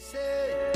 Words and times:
say, 0.00 0.72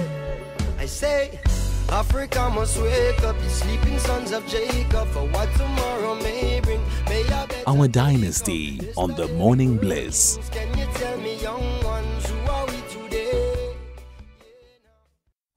I 0.79 0.87
say, 0.87 1.41
Africa 1.89 2.51
must 2.55 2.81
wake 2.81 3.23
up, 3.25 3.39
the 3.39 3.49
sleeping 3.49 3.99
sons 3.99 4.33
of 4.33 4.47
Jacob, 4.47 5.09
for 5.09 5.27
what 5.29 5.51
tomorrow 5.55 6.15
may 6.17 6.61
bring. 6.61 6.81
May 7.09 7.25
Our 7.67 7.89
dynasty 7.89 8.81
on 8.97 9.15
the 9.15 9.29
Morning 9.29 9.77
Bliss. 9.79 10.39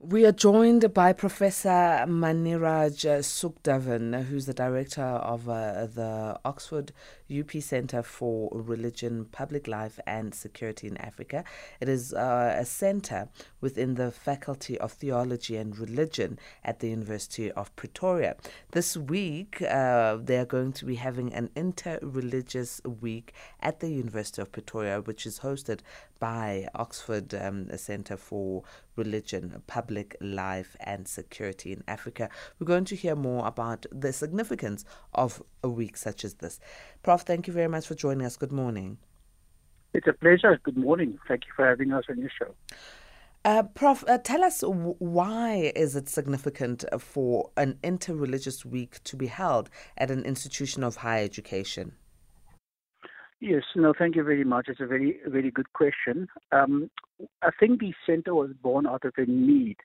We 0.10 0.26
are 0.26 0.32
joined 0.32 0.94
by 0.94 1.12
Professor 1.12 2.06
Maniraj 2.08 3.04
Sukdaven, 3.26 4.24
who's 4.24 4.46
the 4.46 4.54
director 4.54 5.02
of 5.02 5.50
uh, 5.50 5.86
the 5.88 6.40
Oxford 6.46 6.94
UP 7.30 7.52
Centre 7.62 8.02
for 8.02 8.50
Religion, 8.54 9.26
Public 9.26 9.68
Life 9.68 10.00
and 10.08 10.34
Security 10.34 10.88
in 10.88 10.96
Africa. 10.96 11.44
It 11.82 11.90
is 11.90 12.14
uh, 12.14 12.56
a 12.58 12.64
centre 12.64 13.28
within 13.60 13.96
the 13.96 14.10
Faculty 14.12 14.80
of 14.80 14.94
Theology 14.94 15.58
and 15.58 15.78
Religion 15.78 16.40
at 16.64 16.80
the 16.80 16.88
University 16.88 17.52
of 17.52 17.76
Pretoria. 17.76 18.38
This 18.72 18.96
week, 18.96 19.62
uh, 19.62 20.20
they 20.24 20.38
are 20.38 20.46
going 20.46 20.72
to 20.72 20.86
be 20.86 20.96
having 20.96 21.34
an 21.34 21.50
inter-religious 21.54 22.80
week 23.02 23.34
at 23.60 23.82
the 23.82 23.90
University 23.90 24.42
of 24.42 24.54
Pretoria, 24.54 25.02
which 25.02 25.26
is 25.26 25.40
hosted 25.40 25.82
by 26.20 26.68
Oxford 26.76 27.34
um, 27.34 27.70
Centre 27.78 28.18
for 28.18 28.64
Religion, 28.96 29.62
Public 29.68 30.16
Life 30.22 30.76
and 30.80 31.08
Security 31.08 31.72
in 31.72 31.84
Africa. 31.88 32.30
We're 32.60 32.68
going 32.68 32.86
to 32.86 32.96
hear 32.96 33.16
more 33.16 33.48
about 33.48 33.86
the 33.92 34.14
significance 34.14 34.86
of 35.14 35.42
a 35.64 35.70
week 35.70 35.98
such 35.98 36.26
as 36.26 36.36
this. 36.36 36.60
Prof, 37.04 37.22
thank 37.22 37.48
you 37.48 37.54
very 37.54 37.68
much 37.68 37.88
for 37.88 37.96
joining 37.96 38.26
us. 38.26 38.38
Good 38.38 38.52
morning. 38.52 38.98
It's 39.94 40.08
a 40.08 40.14
pleasure. 40.14 40.60
Good 40.64 40.78
morning. 40.78 41.18
Thank 41.28 41.46
you 41.46 41.52
for 41.56 41.66
having 41.66 41.92
us 41.94 42.04
on 42.10 42.20
your 42.20 42.30
show. 42.38 42.54
Uh, 43.46 43.64
Prof, 43.64 44.04
uh, 44.08 44.18
tell 44.18 44.44
us 44.44 44.60
w- 44.60 44.96
why 45.00 45.72
is 45.76 45.96
it 45.96 46.10
significant 46.10 46.84
for 47.00 47.50
an 47.56 47.78
interreligious 47.84 48.66
week 48.66 49.02
to 49.06 49.16
be 49.16 49.28
held 49.28 49.70
at 49.98 50.12
an 50.12 50.24
institution 50.24 50.84
of 50.84 50.98
higher 50.98 51.24
education? 51.24 51.94
Yes, 53.40 53.64
no, 53.76 53.94
thank 53.98 54.16
you 54.16 54.24
very 54.24 54.44
much. 54.44 54.68
It's 54.68 54.80
a 54.80 54.88
very, 54.88 55.20
very 55.28 55.52
good 55.52 55.72
question. 55.74 56.28
Um, 56.52 56.90
I 57.44 57.50
think 57.60 57.80
the 57.80 57.94
center 58.06 58.34
was 58.34 58.50
born 58.64 58.88
out 58.88 59.06
of 59.06 59.14
a 59.18 59.26
need 59.26 59.78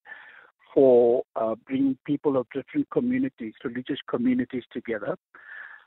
for 0.73 1.23
uh, 1.37 1.55
bringing 1.67 1.99
people 2.07 2.39
of 2.39 2.47
different 2.55 2.89
communities, 2.91 3.53
religious 3.63 3.99
communities 4.09 4.63
together 4.73 5.17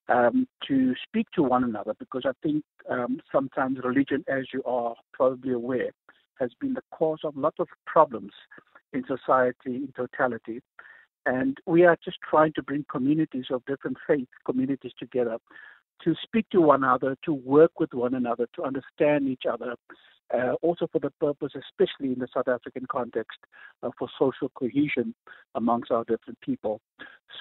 um, 0.10 0.48
to 0.68 0.94
speak 1.08 1.26
to 1.34 1.42
one 1.42 1.64
another 1.64 1.94
because 1.98 2.22
I 2.26 2.34
think 2.44 2.64
um, 2.88 3.20
sometimes 3.32 3.80
religion, 3.84 4.24
as 4.28 4.44
you 4.54 4.62
are 4.66 4.96
probably 5.12 5.54
aware, 5.54 5.90
has 6.40 6.52
been 6.62 6.74
the 6.76 6.84
cause 6.92 7.20
of 7.24 7.36
a 7.36 7.40
lot 7.40 7.56
of 7.58 7.68
problems 7.88 8.32
in 8.94 9.04
society 9.08 9.76
in 9.76 9.94
totality. 9.96 10.62
And 11.26 11.58
we 11.66 11.84
are 11.86 11.98
just 12.06 12.18
trying 12.30 12.54
to 12.54 12.62
bring 12.62 12.86
communities 12.92 13.46
of 13.50 13.66
different 13.66 13.98
faith 14.06 14.28
communities 14.46 14.92
together 15.00 15.38
to 16.04 16.16
speak 16.24 16.46
to 16.52 16.62
one 16.62 16.84
another, 16.84 17.16
to 17.26 17.34
work 17.34 17.80
with 17.80 17.94
one 17.94 18.14
another, 18.14 18.48
to 18.56 18.64
understand 18.64 19.28
each 19.28 19.44
other, 19.52 19.76
uh, 20.34 20.54
also 20.62 20.88
for 20.92 21.00
the 21.00 21.12
purpose, 21.20 21.54
especially 21.56 22.14
in 22.14 22.20
the 22.20 22.28
South 22.34 22.48
African 22.48 22.86
context, 22.92 23.38
uh, 23.84 23.90
for 23.98 24.08
social 24.18 24.50
cohesion 24.50 25.14
amongst 25.56 25.92
our 25.92 26.04
different 26.06 26.40
people, 26.42 26.82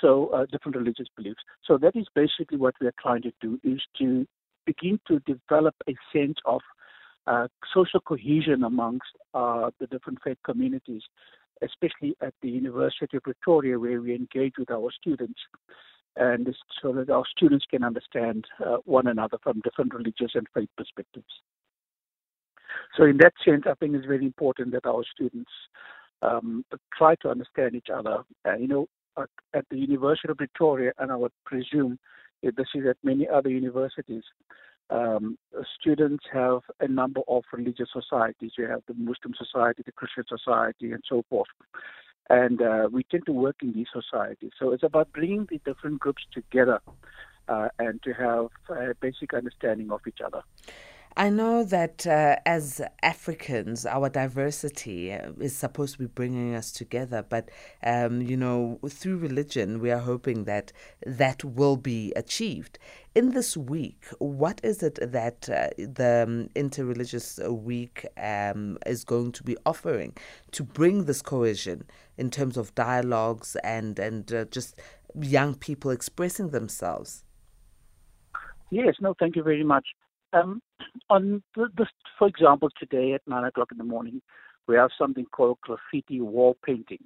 so 0.01 0.29
uh, 0.29 0.45
different 0.53 0.77
religious 0.77 1.07
beliefs. 1.17 1.41
So 1.65 1.79
that 1.79 1.97
is 1.97 2.07
basically 2.15 2.59
what 2.59 2.75
we 2.81 2.87
are 2.87 2.95
trying 3.01 3.23
to 3.23 3.33
do: 3.41 3.59
is 3.65 3.81
to 3.99 4.27
begin 4.67 5.01
to 5.09 5.21
develop 5.21 5.75
a 5.89 5.95
sense 6.13 6.37
of 6.45 6.61
uh, 7.27 7.49
social 7.73 8.01
cohesion 8.01 8.65
amongst 8.65 9.09
uh, 9.33 9.71
the 9.81 9.87
different 9.87 10.19
faith 10.23 10.39
communities, 10.45 11.03
especially 11.63 12.15
at 12.21 12.35
the 12.43 12.51
University 12.51 13.17
of 13.17 13.23
Pretoria, 13.23 13.79
where 13.79 14.01
we 14.01 14.15
engage 14.15 14.55
with 14.59 14.71
our 14.71 14.91
students 15.01 15.41
and 16.17 16.55
so 16.81 16.93
that 16.93 17.11
our 17.11 17.25
students 17.37 17.67
can 17.69 17.83
understand 17.83 18.45
uh, 18.65 18.77
one 18.85 19.07
another 19.07 19.39
from 19.43 19.61
different 19.61 19.95
religious 19.95 20.33
and 20.35 20.47
faith 20.55 20.69
perspectives. 20.77 21.27
So, 22.97 23.05
in 23.05 23.19
that 23.19 23.35
sense, 23.45 23.65
I 23.67 23.75
think 23.75 23.95
it's 23.95 24.07
very 24.07 24.25
important 24.25 24.73
that 24.73 24.87
our 24.87 25.05
students 25.15 25.51
um, 26.23 26.65
try 26.97 27.15
to 27.17 27.31
understand 27.31 27.75
each 27.75 27.89
other. 27.93 28.25
Uh, 28.47 28.57
you 28.57 28.69
know, 28.69 28.87
at, 29.53 29.65
the 29.71 29.79
University 29.79 30.29
of 30.29 30.39
Pretoria, 30.39 30.93
and 30.99 31.11
I 31.11 31.17
would 31.17 31.33
presume 31.45 31.99
this 32.43 32.69
is 32.75 32.87
at 32.89 32.97
many 33.03 33.27
other 33.29 33.49
universities, 33.49 34.23
um, 34.91 35.39
students 35.81 36.25
have 36.33 36.61
a 36.81 36.89
number 36.89 37.21
of 37.27 37.43
religious 37.53 37.89
societies. 37.93 38.53
You 38.59 38.69
have 38.69 38.83
the 38.87 38.95
Muslim 38.95 39.35
Society, 39.37 39.83
the 39.85 39.93
Christian 39.93 40.25
Society, 40.29 40.93
and 40.93 41.03
so 41.09 41.25
forth 41.31 41.49
and 42.31 42.63
uh, 42.63 42.89
we 42.91 43.05
tend 43.05 43.27
to 43.27 43.33
work 43.33 43.57
in 43.63 43.73
these 43.73 43.89
societies. 43.93 44.53
So 44.59 44.73
it's 44.73 44.83
about 44.83 45.13
bringing 45.13 45.47
the 45.51 45.61
different 45.65 46.01
groups 46.01 46.23
together 46.33 46.81
uh, 47.49 47.69
and 47.79 48.03
to 48.03 48.13
have 48.13 48.49
a 48.71 48.95
basic 49.01 49.35
understanding 49.35 49.91
of 49.91 50.01
each 50.07 50.21
other. 50.25 50.43
I 51.17 51.31
know 51.31 51.63
that 51.63 52.09
uh, 52.09 52.37
as 52.45 52.81
Africans, 53.01 53.87
our 53.87 54.09
diversity 54.09 55.13
uh, 55.13 55.31
is 55.39 55.57
supposed 55.57 55.93
to 55.93 56.01
be 56.01 56.07
bringing 56.07 56.57
us 56.57 56.73
together, 56.73 57.25
but 57.29 57.51
um, 57.85 58.21
you 58.21 58.37
know, 58.37 58.81
through 58.89 59.19
religion, 59.19 59.79
we 59.79 59.93
are 59.93 60.01
hoping 60.01 60.43
that 60.45 60.73
that 61.07 61.45
will 61.45 61.77
be 61.77 62.13
achieved. 62.17 62.81
In 63.15 63.31
this 63.31 63.57
week, 63.57 64.07
what 64.19 64.61
is 64.65 64.83
it 64.83 64.99
that 65.01 65.49
uh, 65.49 65.69
the 65.79 66.25
um, 66.27 66.49
Interreligious 66.57 67.49
Week 67.49 68.05
um, 68.17 68.77
is 68.85 69.05
going 69.05 69.31
to 69.33 69.45
be 69.45 69.57
offering 69.65 70.17
to 70.51 70.65
bring 70.65 71.05
this 71.05 71.23
cohesion 71.23 71.85
in 72.17 72.31
terms 72.31 72.57
of 72.57 72.75
dialogues 72.75 73.57
and 73.65 73.99
and 73.99 74.33
uh, 74.33 74.45
just 74.47 74.81
young 75.21 75.55
people 75.55 75.91
expressing 75.91 76.51
themselves? 76.51 77.25
Yes, 78.71 78.95
no, 79.01 79.15
thank 79.19 79.37
you 79.37 79.43
very 79.43 79.65
much. 79.65 79.87
Um, 80.33 80.61
on 81.11 81.43
the, 81.55 81.69
the, 81.77 81.87
for 82.19 82.27
example, 82.27 82.69
today 82.79 83.13
at 83.13 83.23
nine 83.27 83.45
o'clock 83.45 83.69
in 83.71 83.79
the 83.79 83.85
morning, 83.85 84.21
we 84.67 84.75
have 84.77 84.91
something 84.99 85.27
called 85.27 85.59
graffiti 85.61 86.21
wall 86.21 86.57
painting, 86.65 87.05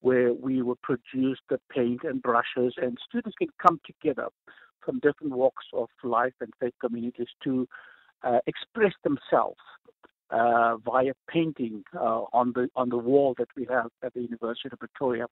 where 0.00 0.32
we 0.32 0.62
will 0.62 0.78
produce 0.82 1.38
the 1.48 1.58
paint 1.70 2.00
and 2.04 2.22
brushes, 2.22 2.74
and 2.76 2.98
students 3.08 3.36
can 3.36 3.48
come 3.60 3.80
together 3.84 4.28
from 4.84 5.00
different 5.00 5.32
walks 5.32 5.64
of 5.72 5.88
life 6.04 6.34
and 6.40 6.52
faith 6.60 6.74
communities 6.80 7.28
to 7.42 7.66
uh, 8.22 8.38
express 8.46 8.92
themselves 9.02 9.60
uh, 10.32 10.76
via 10.78 11.12
painting 11.28 11.84
uh, 11.94 12.22
on 12.32 12.52
the 12.54 12.68
on 12.74 12.88
the 12.88 12.96
wall 12.96 13.34
that 13.38 13.48
we 13.56 13.66
have 13.68 13.90
at 14.02 14.14
the 14.14 14.22
University 14.22 14.68
of 14.72 14.78
Pretoria, 14.78 15.26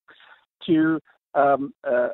to 0.67 1.01
um, 1.35 1.73
uh, 1.91 2.09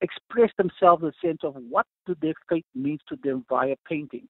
express 0.00 0.50
themselves 0.58 1.02
the 1.02 1.12
sense 1.24 1.38
of 1.44 1.54
what 1.70 1.86
do 2.06 2.16
their 2.20 2.34
faith 2.48 2.64
means 2.74 3.00
to 3.08 3.16
them 3.22 3.44
via 3.48 3.76
painting. 3.88 4.26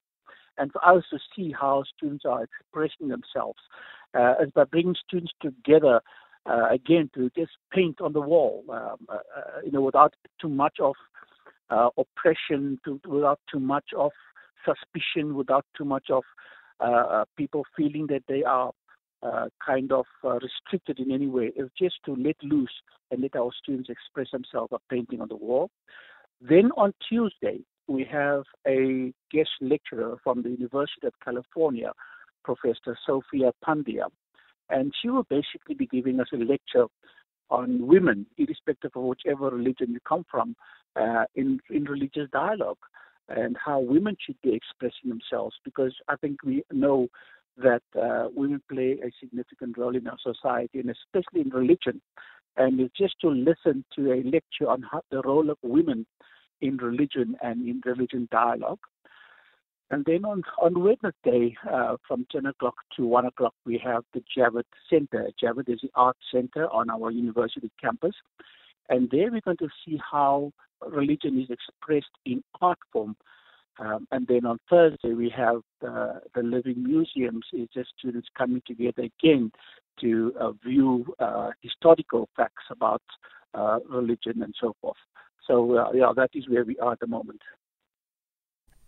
And 0.57 0.71
for 0.71 0.85
us 0.85 1.03
to 1.09 1.17
see 1.35 1.51
how 1.59 1.83
students 1.97 2.25
are 2.25 2.43
expressing 2.43 3.07
themselves 3.07 3.59
uh, 4.13 4.35
is 4.43 4.51
by 4.51 4.65
bringing 4.65 4.95
students 5.07 5.33
together 5.41 5.99
uh, 6.45 6.67
again 6.69 7.09
to 7.15 7.31
just 7.35 7.53
paint 7.71 7.99
on 7.99 8.13
the 8.13 8.21
wall, 8.21 8.63
um, 8.69 9.07
uh, 9.09 9.17
you 9.65 9.71
know, 9.71 9.81
without 9.81 10.13
too 10.39 10.49
much 10.49 10.77
of 10.79 10.93
oppression, 11.97 12.79
to, 12.85 13.01
without 13.07 13.39
too 13.51 13.59
much 13.59 13.85
of 13.97 14.11
suspicion, 14.63 15.33
without 15.33 15.65
too 15.75 15.85
much 15.85 16.11
of 16.11 16.23
people 17.37 17.63
feeling 17.75 18.07
that 18.07 18.23
they 18.27 18.43
are 18.43 18.71
uh, 19.23 19.47
kind 19.65 19.91
of 19.91 20.05
restricted 20.23 20.99
in 20.99 21.11
any 21.11 21.27
way. 21.27 21.51
It's 21.55 21.71
just 21.79 21.95
to 22.05 22.15
let 22.15 22.35
loose 22.43 22.73
and 23.11 23.21
let 23.21 23.35
our 23.35 23.51
students 23.61 23.89
express 23.89 24.27
themselves 24.31 24.69
by 24.71 24.77
painting 24.89 25.21
on 25.21 25.29
the 25.29 25.35
wall. 25.35 25.69
Then 26.41 26.71
on 26.75 26.93
Tuesday, 27.07 27.59
we 27.87 28.05
have 28.11 28.43
a 28.67 29.13
guest 29.31 29.49
lecturer 29.61 30.17
from 30.23 30.41
the 30.41 30.49
University 30.49 31.07
of 31.07 31.13
California, 31.23 31.91
Professor 32.43 32.97
Sophia 33.05 33.51
Pandya, 33.65 34.05
and 34.69 34.93
she 35.01 35.09
will 35.09 35.25
basically 35.29 35.75
be 35.75 35.87
giving 35.87 36.19
us 36.19 36.27
a 36.33 36.37
lecture 36.37 36.85
on 37.49 37.85
women, 37.85 38.25
irrespective 38.37 38.91
of 38.95 39.03
whichever 39.03 39.49
religion 39.49 39.91
you 39.91 39.99
come 40.07 40.25
from, 40.29 40.55
uh, 40.95 41.25
in, 41.35 41.59
in 41.69 41.85
religious 41.85 42.29
dialogue 42.31 42.77
and 43.29 43.55
how 43.63 43.79
women 43.79 44.15
should 44.19 44.39
be 44.41 44.53
expressing 44.53 45.09
themselves 45.09 45.55
because 45.63 45.95
I 46.07 46.15
think 46.17 46.43
we 46.43 46.63
know 46.71 47.07
that 47.57 47.83
uh, 47.99 48.27
women 48.35 48.61
play 48.69 48.97
a 49.03 49.11
significant 49.19 49.77
role 49.77 49.95
in 49.95 50.07
our 50.07 50.17
society 50.21 50.79
and 50.79 50.89
especially 50.89 51.41
in 51.41 51.49
religion. 51.49 52.01
And 52.57 52.79
it's 52.79 52.97
just 52.97 53.15
to 53.21 53.29
listen 53.29 53.83
to 53.95 54.11
a 54.11 54.23
lecture 54.23 54.69
on 54.69 54.83
how, 54.83 55.01
the 55.11 55.21
role 55.21 55.49
of 55.49 55.57
women 55.63 56.05
in 56.61 56.77
religion 56.77 57.35
and 57.41 57.67
in 57.67 57.81
religion 57.85 58.27
dialogue. 58.31 58.79
And 59.91 60.03
then 60.05 60.25
on, 60.25 60.41
on 60.59 60.81
Wednesday, 60.81 61.55
uh, 61.71 61.97
from 62.07 62.25
10 62.31 62.47
o'clock 62.47 62.75
to 62.97 63.05
1 63.05 63.25
o'clock, 63.25 63.53
we 63.65 63.79
have 63.83 64.03
the 64.13 64.23
Javett 64.35 64.63
Center. 64.89 65.29
Javett 65.41 65.69
is 65.69 65.81
the 65.83 65.91
art 65.93 66.17
center 66.31 66.67
on 66.69 66.89
our 66.89 67.11
university 67.11 67.69
campus. 67.79 68.15
And 68.89 69.09
there 69.11 69.31
we're 69.31 69.41
going 69.41 69.57
to 69.57 69.69
see 69.85 69.99
how 70.11 70.51
religion 70.87 71.39
is 71.41 71.49
expressed 71.49 72.11
in 72.25 72.43
art 72.61 72.77
form. 72.91 73.15
Um, 73.79 74.07
and 74.11 74.27
then 74.27 74.45
on 74.45 74.59
Thursday, 74.69 75.13
we 75.13 75.33
have 75.35 75.61
the, 75.81 76.21
the 76.35 76.43
Living 76.43 76.83
Museums. 76.83 77.45
It's 77.53 77.73
just 77.73 77.89
students 77.97 78.27
coming 78.37 78.61
together 78.67 79.03
again 79.03 79.51
to 80.01 80.33
uh, 80.39 80.51
view 80.63 81.05
uh, 81.19 81.51
historical 81.61 82.29
facts 82.35 82.63
about 82.69 83.01
uh, 83.53 83.79
religion 83.89 84.43
and 84.43 84.53
so 84.59 84.75
forth. 84.81 84.97
So, 85.47 85.77
uh, 85.77 85.91
yeah, 85.93 86.11
that 86.15 86.29
is 86.33 86.47
where 86.47 86.63
we 86.63 86.77
are 86.79 86.93
at 86.93 86.99
the 86.99 87.07
moment. 87.07 87.41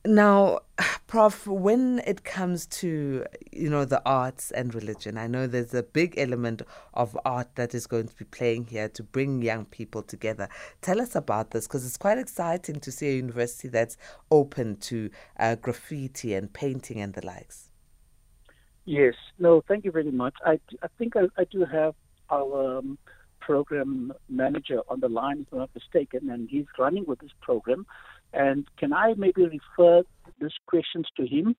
Now, 0.05 0.59
Prof, 1.07 1.47
when 1.47 1.99
it 2.05 2.23
comes 2.23 2.65
to 2.67 3.25
you 3.51 3.69
know 3.69 3.85
the 3.85 4.01
arts 4.05 4.51
and 4.51 4.73
religion, 4.73 5.17
I 5.17 5.27
know 5.27 5.47
there's 5.47 5.73
a 5.73 5.83
big 5.83 6.15
element 6.17 6.61
of 6.93 7.17
art 7.25 7.55
that 7.55 7.73
is 7.73 7.87
going 7.87 8.07
to 8.07 8.15
be 8.15 8.25
playing 8.25 8.65
here 8.67 8.89
to 8.89 9.03
bring 9.03 9.41
young 9.41 9.65
people 9.65 10.03
together. 10.03 10.47
Tell 10.81 11.01
us 11.01 11.15
about 11.15 11.51
this 11.51 11.67
because 11.67 11.85
it's 11.85 11.97
quite 11.97 12.17
exciting 12.17 12.79
to 12.81 12.91
see 12.91 13.09
a 13.09 13.15
university 13.15 13.67
that's 13.67 13.97
open 14.29 14.77
to 14.77 15.09
uh, 15.39 15.55
graffiti 15.55 16.33
and 16.33 16.53
painting 16.53 16.99
and 16.99 17.13
the 17.13 17.25
likes. 17.25 17.69
Yes, 18.85 19.15
no, 19.39 19.63
thank 19.67 19.83
you 19.83 19.91
very 19.91 20.11
much. 20.11 20.35
I, 20.45 20.59
I 20.83 20.87
think 20.99 21.15
I, 21.15 21.23
I 21.37 21.45
do 21.45 21.65
have 21.65 21.95
our 22.29 22.77
um, 22.77 22.99
program 23.39 24.13
manager 24.29 24.81
on 24.89 24.99
the 24.99 25.09
line, 25.09 25.41
if 25.41 25.47
I'm 25.51 25.59
not 25.59 25.69
mistaken, 25.73 26.29
and 26.29 26.47
he's 26.49 26.65
running 26.77 27.05
with 27.07 27.19
this 27.19 27.31
program. 27.41 27.87
And 28.35 28.67
can 28.77 28.93
I 28.93 29.13
maybe 29.17 29.45
refer 29.45 30.03
these 30.39 30.51
questions 30.67 31.07
to 31.17 31.25
him? 31.25 31.55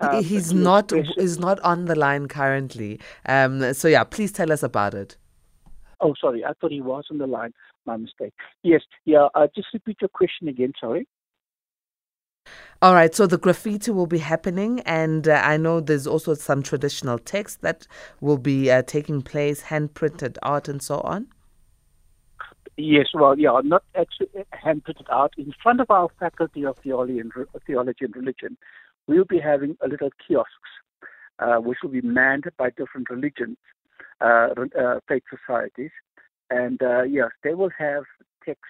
Uh, 0.00 0.22
he's 0.22 0.52
not 0.52 0.92
is 0.92 1.38
not 1.38 1.60
on 1.60 1.84
the 1.84 1.94
line 1.94 2.26
currently. 2.26 2.98
Um, 3.26 3.74
so 3.74 3.86
yeah, 3.88 4.04
please 4.04 4.32
tell 4.32 4.50
us 4.50 4.62
about 4.62 4.94
it. 4.94 5.16
Oh, 6.00 6.14
sorry, 6.18 6.44
I 6.44 6.52
thought 6.58 6.72
he 6.72 6.80
was 6.80 7.04
on 7.10 7.18
the 7.18 7.26
line. 7.26 7.52
My 7.86 7.96
mistake. 7.96 8.32
Yes, 8.62 8.82
yeah. 9.04 9.28
Uh, 9.34 9.46
just 9.54 9.68
repeat 9.72 9.98
your 10.00 10.08
question 10.08 10.48
again. 10.48 10.72
Sorry. 10.80 11.06
All 12.82 12.94
right, 12.94 13.14
so 13.14 13.26
the 13.26 13.36
graffiti 13.36 13.90
will 13.90 14.06
be 14.06 14.18
happening, 14.18 14.80
and 14.80 15.28
uh, 15.28 15.42
I 15.44 15.58
know 15.58 15.80
there's 15.80 16.06
also 16.06 16.32
some 16.32 16.62
traditional 16.62 17.18
text 17.18 17.60
that 17.60 17.86
will 18.22 18.38
be 18.38 18.70
uh, 18.70 18.82
taking 18.82 19.20
place, 19.20 19.62
hand 19.62 19.92
printed 19.92 20.38
art, 20.42 20.66
and 20.66 20.82
so 20.82 21.00
on. 21.00 21.28
Yes, 22.82 23.08
well, 23.12 23.38
yeah, 23.38 23.60
not 23.62 23.82
actually 23.94 24.28
hand 24.52 24.84
printed 24.84 25.06
art. 25.10 25.34
In 25.36 25.52
front 25.62 25.80
of 25.82 25.90
our 25.90 26.08
Faculty 26.18 26.64
of 26.64 26.78
Theology 26.82 27.18
and, 27.18 27.30
Theology 27.66 28.06
and 28.06 28.16
Religion, 28.16 28.56
we'll 29.06 29.26
be 29.26 29.38
having 29.38 29.76
a 29.82 29.88
little 29.88 30.08
kiosks, 30.26 30.70
uh, 31.40 31.56
which 31.56 31.78
will 31.82 31.90
be 31.90 32.00
manned 32.00 32.44
by 32.56 32.70
different 32.70 33.10
religions, 33.10 33.58
uh, 34.22 34.48
uh, 34.80 35.00
faith 35.06 35.24
societies. 35.28 35.90
And 36.48 36.82
uh, 36.82 37.02
yes, 37.02 37.28
they 37.44 37.52
will 37.52 37.68
have 37.78 38.04
text 38.46 38.64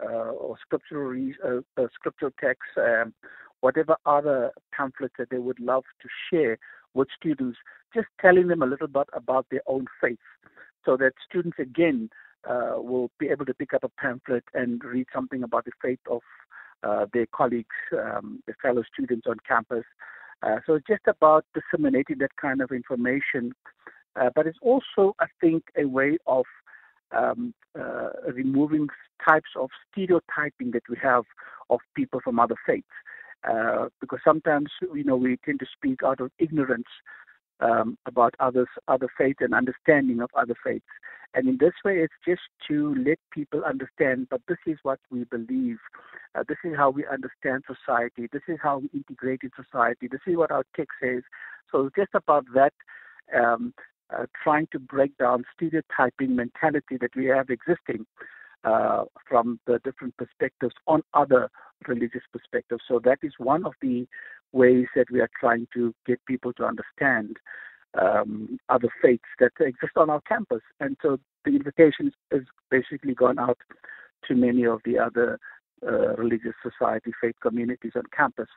uh, 0.00 0.30
or 0.30 0.56
scriptural, 0.60 1.32
uh, 1.44 1.86
scriptural 1.92 2.30
text, 2.40 2.70
um, 2.76 3.14
whatever 3.62 3.96
other 4.06 4.52
pamphlets 4.70 5.14
that 5.18 5.30
they 5.30 5.38
would 5.38 5.58
love 5.58 5.82
to 6.02 6.08
share 6.30 6.56
with 6.94 7.08
students, 7.16 7.58
just 7.92 8.06
telling 8.20 8.46
them 8.46 8.62
a 8.62 8.66
little 8.66 8.86
bit 8.86 9.08
about 9.12 9.46
their 9.50 9.62
own 9.66 9.86
faith 10.00 10.18
so 10.84 10.96
that 10.96 11.14
students, 11.28 11.58
again, 11.58 12.08
uh, 12.48 12.74
will 12.76 13.10
be 13.18 13.28
able 13.28 13.44
to 13.46 13.54
pick 13.54 13.74
up 13.74 13.84
a 13.84 13.88
pamphlet 14.00 14.44
and 14.54 14.82
read 14.84 15.06
something 15.14 15.42
about 15.42 15.64
the 15.64 15.72
faith 15.82 15.98
of 16.10 16.22
uh, 16.82 17.06
their 17.12 17.26
colleagues, 17.26 17.74
um, 17.92 18.42
their 18.46 18.56
fellow 18.62 18.82
students 18.92 19.26
on 19.26 19.36
campus. 19.46 19.84
Uh, 20.42 20.56
so 20.66 20.74
it's 20.74 20.86
just 20.86 21.06
about 21.06 21.44
disseminating 21.54 22.18
that 22.18 22.34
kind 22.40 22.60
of 22.60 22.70
information. 22.70 23.52
Uh, 24.14 24.30
but 24.34 24.46
it's 24.46 24.58
also, 24.62 25.14
I 25.18 25.26
think, 25.40 25.64
a 25.76 25.84
way 25.84 26.18
of 26.26 26.44
um, 27.12 27.54
uh, 27.78 28.10
removing 28.32 28.88
types 29.26 29.50
of 29.58 29.70
stereotyping 29.90 30.70
that 30.72 30.82
we 30.88 30.96
have 31.02 31.24
of 31.70 31.80
people 31.94 32.20
from 32.22 32.38
other 32.38 32.56
faiths. 32.66 32.86
Uh, 33.48 33.88
because 34.00 34.18
sometimes, 34.24 34.70
you 34.94 35.04
know, 35.04 35.16
we 35.16 35.38
tend 35.44 35.60
to 35.60 35.66
speak 35.76 36.00
out 36.04 36.20
of 36.20 36.30
ignorance 36.38 36.88
um, 37.60 37.98
about 38.06 38.34
others, 38.40 38.68
other 38.88 39.08
faiths 39.16 39.38
and 39.40 39.54
understanding 39.54 40.20
of 40.20 40.30
other 40.34 40.54
faiths. 40.64 40.84
And 41.34 41.48
in 41.48 41.58
this 41.58 41.72
way, 41.84 41.98
it's 41.98 42.14
just 42.26 42.42
to 42.68 42.94
let 43.04 43.18
people 43.30 43.62
understand, 43.64 44.28
but 44.30 44.40
this 44.48 44.58
is 44.66 44.78
what 44.82 44.98
we 45.10 45.24
believe. 45.24 45.78
Uh, 46.34 46.44
this 46.48 46.56
is 46.64 46.74
how 46.76 46.90
we 46.90 47.04
understand 47.06 47.64
society. 47.66 48.28
This 48.32 48.42
is 48.48 48.58
how 48.62 48.78
we 48.78 48.90
integrate 48.94 49.40
in 49.42 49.50
society. 49.54 50.08
This 50.10 50.20
is 50.26 50.36
what 50.36 50.50
our 50.50 50.64
text 50.74 50.94
says. 51.02 51.22
So 51.70 51.86
it's 51.86 51.96
just 51.96 52.14
about 52.14 52.46
that, 52.54 52.72
um, 53.38 53.74
uh, 54.16 54.26
trying 54.42 54.68
to 54.72 54.78
break 54.78 55.16
down 55.18 55.44
stereotyping 55.54 56.36
mentality 56.36 56.96
that 57.00 57.14
we 57.14 57.26
have 57.26 57.50
existing 57.50 58.06
uh, 58.64 59.04
from 59.28 59.60
the 59.66 59.78
different 59.84 60.16
perspectives 60.16 60.74
on 60.86 61.02
other 61.12 61.50
religious 61.86 62.22
perspectives. 62.32 62.82
So 62.88 63.00
that 63.04 63.18
is 63.22 63.32
one 63.38 63.66
of 63.66 63.74
the 63.82 64.06
ways 64.56 64.86
that 64.96 65.10
we 65.10 65.20
are 65.20 65.30
trying 65.38 65.66
to 65.74 65.94
get 66.06 66.24
people 66.26 66.52
to 66.54 66.64
understand 66.64 67.36
um, 68.00 68.58
other 68.68 68.88
faiths 69.02 69.30
that 69.38 69.52
exist 69.60 69.92
on 69.96 70.10
our 70.10 70.20
campus. 70.22 70.62
And 70.80 70.96
so 71.02 71.18
the 71.44 71.52
invitation 71.52 72.12
has 72.32 72.42
basically 72.70 73.14
gone 73.14 73.38
out 73.38 73.58
to 74.28 74.34
many 74.34 74.66
of 74.66 74.80
the 74.84 74.98
other 74.98 75.38
uh, 75.86 76.14
religious 76.16 76.54
society, 76.62 77.12
faith 77.20 77.36
communities 77.42 77.92
on 77.94 78.02
campus 78.16 78.48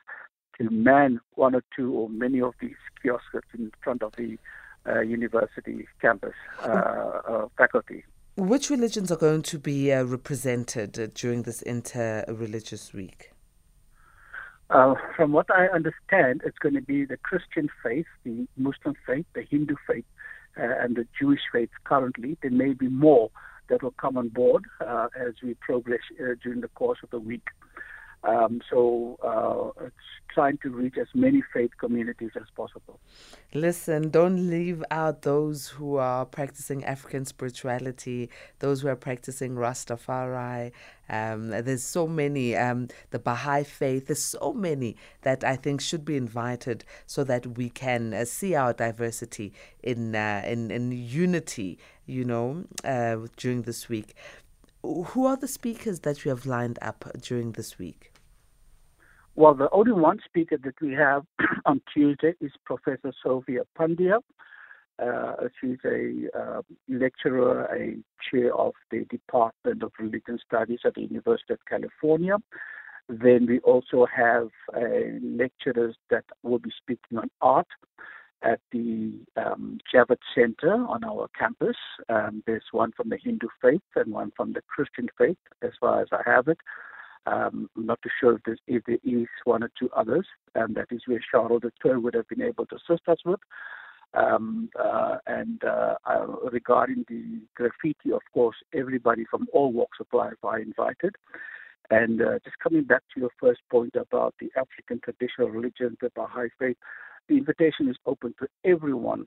to 0.58 0.70
man 0.70 1.20
one 1.34 1.54
or 1.54 1.62
two 1.76 1.92
or 1.92 2.08
many 2.08 2.40
of 2.40 2.54
these 2.60 2.76
kiosks 3.02 3.48
in 3.54 3.70
front 3.82 4.02
of 4.02 4.12
the 4.16 4.38
uh, 4.88 5.00
university 5.00 5.86
campus 6.00 6.32
uh, 6.62 6.68
uh 6.68 7.46
faculty. 7.56 8.02
Which 8.36 8.70
religions 8.70 9.12
are 9.12 9.16
going 9.16 9.42
to 9.42 9.58
be 9.58 9.92
uh, 9.92 10.04
represented 10.04 10.98
uh, 10.98 11.08
during 11.14 11.42
this 11.42 11.60
inter-religious 11.60 12.94
week? 12.94 13.29
Uh, 14.70 14.94
from 15.16 15.32
what 15.32 15.46
I 15.50 15.66
understand, 15.66 16.42
it's 16.44 16.58
going 16.58 16.74
to 16.74 16.80
be 16.80 17.04
the 17.04 17.16
Christian 17.16 17.68
faith, 17.82 18.06
the 18.24 18.46
Muslim 18.56 18.94
faith, 19.04 19.26
the 19.34 19.42
Hindu 19.42 19.74
faith, 19.86 20.04
uh, 20.56 20.62
and 20.62 20.94
the 20.94 21.06
Jewish 21.18 21.40
faith 21.52 21.70
currently. 21.84 22.36
There 22.40 22.52
may 22.52 22.72
be 22.72 22.88
more 22.88 23.30
that 23.68 23.82
will 23.82 23.90
come 23.92 24.16
on 24.16 24.28
board 24.28 24.64
uh, 24.80 25.08
as 25.18 25.34
we 25.42 25.54
progress 25.54 26.00
uh, 26.20 26.34
during 26.42 26.60
the 26.60 26.68
course 26.68 26.98
of 27.02 27.10
the 27.10 27.18
week. 27.18 27.48
Um, 28.22 28.60
so 28.70 29.18
uh, 29.22 29.88
trying 30.32 30.58
to 30.58 30.70
reach 30.70 30.96
as 30.98 31.08
many 31.14 31.42
faith 31.52 31.70
communities 31.78 32.30
as 32.36 32.46
possible. 32.54 33.00
Listen, 33.54 34.10
don't 34.10 34.48
leave 34.48 34.82
out 34.90 35.22
those 35.22 35.68
who 35.68 35.96
are 35.96 36.24
practicing 36.24 36.84
African 36.84 37.24
spirituality, 37.24 38.30
those 38.58 38.82
who 38.82 38.88
are 38.88 38.96
practicing 38.96 39.54
Rastafari. 39.54 40.72
Um, 41.08 41.48
there's 41.48 41.82
so 41.82 42.06
many, 42.06 42.56
um, 42.56 42.88
the 43.10 43.18
Baha'i 43.18 43.64
faith, 43.64 44.06
there's 44.06 44.22
so 44.22 44.52
many 44.52 44.96
that 45.22 45.42
I 45.42 45.56
think 45.56 45.80
should 45.80 46.04
be 46.04 46.16
invited 46.16 46.84
so 47.06 47.24
that 47.24 47.46
we 47.58 47.68
can 47.70 48.14
uh, 48.14 48.24
see 48.24 48.54
our 48.54 48.72
diversity 48.72 49.52
in, 49.82 50.14
uh, 50.14 50.42
in, 50.46 50.70
in 50.70 50.92
unity, 50.92 51.78
you 52.06 52.24
know, 52.24 52.64
uh, 52.84 53.16
during 53.36 53.62
this 53.62 53.88
week. 53.88 54.14
Who 54.82 55.26
are 55.26 55.36
the 55.36 55.48
speakers 55.48 56.00
that 56.00 56.24
you 56.24 56.30
have 56.30 56.46
lined 56.46 56.78
up 56.80 57.04
during 57.20 57.52
this 57.52 57.78
week? 57.78 58.09
Well, 59.40 59.54
the 59.54 59.70
only 59.70 59.92
one 59.92 60.20
speaker 60.22 60.58
that 60.62 60.78
we 60.82 60.92
have 60.92 61.24
on 61.64 61.80
Tuesday 61.94 62.34
is 62.42 62.52
Professor 62.66 63.10
Sophia 63.22 63.62
Pandya. 63.74 64.18
Uh, 65.02 65.48
she's 65.58 65.78
a 65.86 66.26
uh, 66.38 66.60
lecturer, 66.90 67.64
a 67.74 67.96
chair 68.28 68.54
of 68.54 68.74
the 68.90 69.06
Department 69.08 69.82
of 69.82 69.92
Religion 69.98 70.38
Studies 70.46 70.80
at 70.84 70.92
the 70.92 71.04
University 71.04 71.54
of 71.54 71.58
California. 71.66 72.36
Then 73.08 73.46
we 73.46 73.60
also 73.60 74.06
have 74.14 74.50
uh, 74.76 75.16
lecturers 75.22 75.96
that 76.10 76.24
will 76.42 76.58
be 76.58 76.70
speaking 76.76 77.16
on 77.16 77.30
art 77.40 77.68
at 78.42 78.60
the 78.72 79.20
um, 79.38 79.78
Javett 79.90 80.18
Center 80.34 80.74
on 80.74 81.02
our 81.02 81.30
campus. 81.38 81.76
Um, 82.10 82.42
there's 82.46 82.68
one 82.72 82.92
from 82.94 83.08
the 83.08 83.16
Hindu 83.16 83.48
faith 83.62 83.80
and 83.96 84.12
one 84.12 84.32
from 84.36 84.52
the 84.52 84.60
Christian 84.68 85.08
faith, 85.16 85.38
as 85.62 85.70
far 85.80 86.02
as 86.02 86.08
I 86.12 86.20
have 86.26 86.48
it. 86.48 86.58
Um, 87.26 87.68
I'm 87.76 87.86
not 87.86 88.00
too 88.02 88.10
sure 88.18 88.40
if, 88.46 88.58
if, 88.66 88.82
there 88.86 88.98
is 89.04 89.26
one 89.44 89.62
or 89.62 89.70
two 89.78 89.90
others, 89.94 90.26
and 90.54 90.74
that 90.74 90.86
is 90.90 91.02
where 91.06 91.20
Charles 91.30 91.62
Tour 91.82 92.00
would 92.00 92.14
have 92.14 92.28
been 92.28 92.42
able 92.42 92.66
to 92.66 92.76
assist 92.76 93.08
us 93.08 93.18
with. 93.24 93.40
Um, 94.14 94.70
uh, 94.78 95.18
and 95.26 95.62
uh, 95.62 95.94
uh, 96.04 96.26
regarding 96.50 97.04
the 97.08 97.40
graffiti, 97.54 98.12
of 98.12 98.22
course, 98.32 98.56
everybody 98.74 99.24
from 99.30 99.46
all 99.52 99.72
walks 99.72 99.98
of 100.00 100.06
life 100.12 100.34
are 100.42 100.58
invited. 100.58 101.14
And 101.90 102.22
uh, 102.22 102.38
just 102.44 102.58
coming 102.62 102.84
back 102.84 103.02
to 103.14 103.20
your 103.20 103.30
first 103.40 103.60
point 103.70 103.94
about 103.96 104.34
the 104.40 104.50
African 104.56 105.00
traditional 105.02 105.50
religion, 105.50 105.96
the 106.00 106.10
Baha'i 106.14 106.48
faith, 106.58 106.76
the 107.28 107.36
invitation 107.36 107.88
is 107.88 107.96
open 108.06 108.34
to 108.40 108.48
everyone 108.64 109.26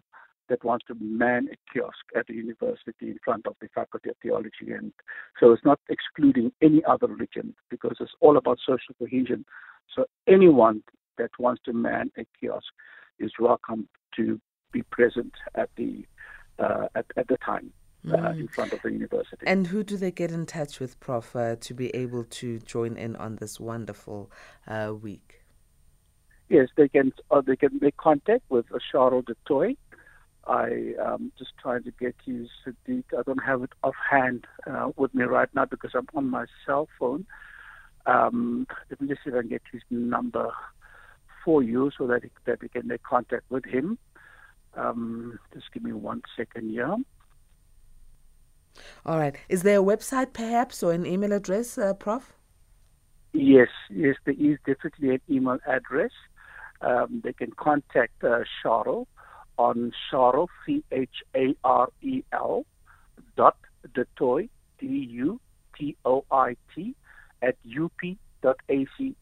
that 0.50 0.64
wants 0.64 0.86
to 0.88 0.96
man 1.00 1.48
a 1.52 1.58
kiosk 1.72 2.04
at 2.16 2.28
the 2.28 2.34
university 2.34 3.10
in 3.10 3.18
front 3.24 3.48
of 3.48 3.56
the 3.62 3.68
Faculty 3.74 4.10
of 4.10 4.16
Theology. 4.22 4.72
And 4.72 4.92
so 5.40 5.52
it's 5.52 5.64
not 5.64 5.80
excluding 5.90 6.52
any 6.62 6.84
other 6.86 7.08
religion 7.08 7.56
because 7.70 7.98
it's 8.00 8.12
all 8.20 8.38
about 8.38 8.60
social 8.60 8.94
cohesion. 9.00 9.46
So 9.96 10.06
anyone 10.28 10.84
that 11.18 11.32
wants 11.40 11.62
to 11.66 11.74
man 11.74 12.12
a 12.18 12.26
kiosk 12.40 12.68
is 13.20 13.32
welcome 13.40 13.88
to 14.16 14.40
be 14.72 14.82
present 14.84 15.34
at 15.56 15.70
the 15.78 16.06
uh, 16.60 16.88
at, 16.96 17.06
at 17.18 17.28
the 17.28 17.38
time. 17.38 17.72
Uh, 18.06 18.18
mm. 18.18 18.42
in 18.42 18.48
front 18.50 18.74
of 18.74 18.82
the 18.82 18.92
university. 18.92 19.46
And 19.48 19.66
who 19.68 19.82
do 19.82 19.96
they 19.96 20.12
get 20.12 20.30
in 20.30 20.46
touch 20.46 20.82
with, 20.82 21.00
Prof, 21.00 21.34
uh, 21.38 21.56
to 21.62 21.74
be 21.74 21.88
able 21.96 22.26
to 22.26 22.60
join 22.60 22.98
in 22.98 23.16
on 23.16 23.38
this 23.38 23.62
wonderful 23.62 24.30
uh, 24.68 24.92
week? 24.94 25.44
Yes, 26.50 26.68
they 26.76 26.90
can. 26.90 27.14
Or 27.30 27.42
they 27.42 27.56
can 27.56 27.80
make 27.80 27.96
contact 27.96 28.44
with 28.50 28.66
Charles 28.92 29.24
du 29.26 29.36
Toit, 29.48 29.78
I 30.48 30.94
um, 31.04 31.32
just 31.38 31.52
trying 31.62 31.84
to 31.84 31.92
get 31.92 32.16
you 32.26 32.48
Sadiq. 32.66 33.06
I 33.18 33.22
don't 33.24 33.44
have 33.44 33.64
it 33.64 33.72
offhand 33.84 34.46
uh, 34.68 34.90
with 34.98 35.14
me 35.14 35.24
right 35.24 35.50
now 35.56 35.66
because 35.66 35.92
I'm 35.96 36.08
on 36.14 36.30
my 36.30 36.46
cell 36.66 36.88
phone. 37.00 37.26
Um, 38.06 38.68
let 38.90 39.00
me 39.00 39.08
just 39.08 39.22
see 39.24 39.30
if 39.30 39.36
I 39.36 39.40
can 39.40 39.50
get 39.50 39.62
his 39.72 39.82
number 39.90 40.52
for 41.46 41.64
you 41.64 41.92
so 41.98 42.08
that, 42.08 42.24
that 42.46 42.62
we 42.62 42.68
can 42.68 42.88
make 42.88 43.04
contact 43.04 43.44
with 43.50 43.66
him. 43.66 43.98
Um, 44.76 45.40
just 45.54 45.72
give 45.74 45.84
me 45.84 45.94
one 45.94 46.22
second 46.36 46.70
here. 46.70 46.96
All 49.06 49.20
right. 49.20 49.36
Is 49.48 49.64
there 49.64 49.80
a 49.80 49.84
website 49.84 50.34
perhaps 50.34 50.84
or 50.84 50.92
an 50.92 51.06
email 51.06 51.32
address, 51.32 51.78
uh, 51.78 51.94
Prof? 51.94 52.34
Yes, 53.32 53.70
yes, 53.90 54.16
there 54.26 54.36
is 54.38 54.58
definitely 54.66 55.16
an 55.16 55.22
email 55.30 55.60
address. 55.68 56.12
Um, 56.82 57.22
they 57.24 57.34
can 57.34 57.52
contact 57.52 58.24
uh, 58.24 58.40
Charles 58.62 59.08
on 59.58 59.92
Charles, 60.10 60.50
C 60.66 60.84
H 60.92 61.24
A 61.36 61.56
R 61.64 61.90
E 62.02 62.24
L, 62.32 62.66
dot 63.36 63.58
Dutoit, 63.94 64.50
D 64.80 64.88
U 64.88 65.40
T 65.78 65.96
O 66.06 66.26
I 66.32 66.56
T, 66.76 66.96
at 67.42 67.56
up.ac.za. 68.46 69.16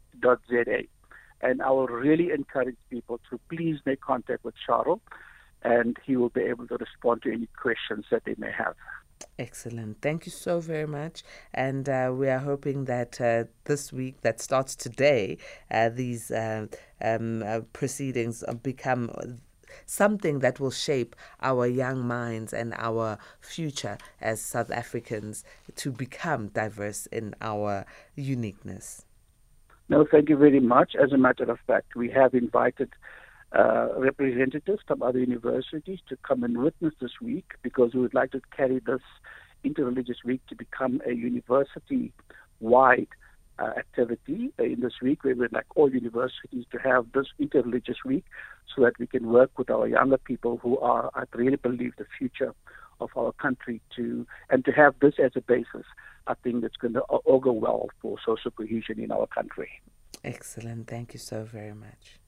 And 1.44 1.62
I 1.62 1.72
will 1.72 1.88
really 1.88 2.32
encourage 2.32 2.78
people 2.90 3.20
to 3.30 3.40
please 3.50 3.80
make 3.86 4.02
contact 4.02 4.44
with 4.44 4.54
Charles, 4.66 5.00
and 5.64 5.98
he 6.06 6.16
will 6.16 6.30
be 6.30 6.42
able 6.42 6.68
to 6.68 6.78
respond 6.78 7.24
to 7.24 7.32
any 7.32 7.48
questions 7.60 8.06
that 8.12 8.24
they 8.26 8.36
may 8.38 8.52
have. 8.52 8.76
Excellent. 9.38 10.02
Thank 10.02 10.26
you 10.26 10.32
so 10.32 10.60
very 10.60 10.88
much. 10.88 11.24
And 11.54 11.88
uh, 11.88 12.12
we 12.14 12.30
are 12.30 12.40
hoping 12.40 12.86
that 12.86 13.20
uh, 13.22 13.46
this 13.66 13.92
week, 13.92 14.22
that 14.22 14.40
starts 14.40 14.76
today, 14.76 15.38
uh, 15.70 15.90
these 15.90 16.32
uh, 16.32 16.68
um, 17.02 17.44
uh, 17.44 17.62
proceedings 17.74 18.44
become 18.64 19.12
something 19.86 20.40
that 20.40 20.60
will 20.60 20.72
shape 20.72 21.16
our 21.42 21.68
young 21.68 22.08
minds 22.08 22.54
and 22.54 22.74
our 22.78 23.18
future 23.40 23.98
as 24.20 24.42
South 24.42 24.72
Africans 24.72 25.44
to 25.75 25.92
become 25.92 26.48
diverse 26.50 27.06
in 27.08 27.36
our 27.42 27.86
uniqueness. 28.16 29.06
No, 29.90 30.06
thank 30.10 30.30
you 30.30 30.38
very 30.38 30.60
much. 30.60 30.96
As 30.96 31.12
a 31.12 31.18
matter 31.18 31.44
of 31.44 31.60
fact, 31.68 31.96
we 31.96 32.10
have 32.12 32.34
invited 32.34 32.90
uh, 33.54 33.90
representatives 33.98 34.80
from 34.88 35.04
other 35.04 35.20
universities 35.20 36.00
to 36.08 36.16
come 36.25 36.44
and 36.44 36.58
witness 36.58 36.94
this 37.01 37.20
week 37.22 37.51
because 37.62 37.94
we 37.94 38.00
would 38.00 38.13
like 38.13 38.32
to 38.32 38.42
carry 38.56 38.80
this 38.80 39.01
interreligious 39.66 40.24
week 40.24 40.42
to 40.48 40.56
become 40.56 41.01
a 41.06 41.13
university 41.13 42.13
wide 42.62 43.10
uh, 43.62 43.72
activity 43.77 44.51
in 44.58 44.80
this 44.82 44.94
week. 45.01 45.24
where 45.24 45.36
We 45.36 45.41
would 45.41 45.53
like 45.53 45.65
all 45.75 45.91
universities 45.91 46.65
to 46.72 46.77
have 46.80 47.12
this 47.13 47.27
interreligious 47.39 48.03
week 48.06 48.25
so 48.74 48.82
that 48.84 48.94
we 49.00 49.08
can 49.08 49.27
work 49.27 49.51
with 49.58 49.70
our 49.70 49.88
younger 49.88 50.18
people 50.18 50.58
who 50.58 50.80
are, 50.80 51.12
I 51.13 51.24
really 51.34 51.58
believe, 51.58 51.94
the 51.98 52.06
future 52.18 52.53
of 53.00 53.10
our 53.18 53.32
country 53.34 53.82
to 53.96 54.25
and 54.50 54.63
to 54.65 54.72
have 54.72 54.96
this 55.01 55.15
as 55.24 55.32
a 55.36 55.41
basis. 55.41 55.86
I 56.27 56.36
think 56.44 56.62
that's 56.62 56.77
going 56.77 56.94
to 56.94 57.01
augur 57.01 57.51
well 57.51 57.89
for 58.01 58.18
social 58.25 58.51
cohesion 58.51 59.00
in 59.00 59.12
our 59.12 59.27
country. 59.27 59.70
Excellent. 60.24 60.88
Thank 60.88 61.13
you 61.13 61.20
so 61.20 61.44
very 61.44 61.74
much. 61.74 62.20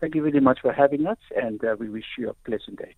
Thank 0.00 0.14
you 0.14 0.22
very 0.22 0.40
much 0.40 0.60
for 0.60 0.72
having 0.72 1.06
us, 1.06 1.18
and 1.34 1.62
uh, 1.64 1.74
we 1.78 1.88
wish 1.88 2.04
you 2.16 2.30
a 2.30 2.34
pleasant 2.48 2.78
day. 2.78 2.94